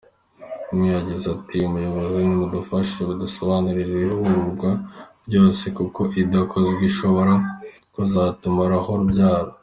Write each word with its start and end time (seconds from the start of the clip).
Umwe 0.71 0.89
yagize 0.97 1.25
ati 1.35 1.57
“Ubuyobozi 1.67 2.19
nibudufashe 2.27 2.97
budusanire 3.07 3.81
iyi 3.85 4.05
ruhurura 4.11 4.71
rwose, 5.27 5.63
kuko 5.77 6.01
idakozwe 6.21 6.81
ishobora 6.91 7.33
kuzatumaraho 7.93 8.89
urubyaro. 8.95 9.51